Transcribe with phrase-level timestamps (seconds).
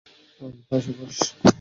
[0.39, 1.17] আয়, পাশে বস।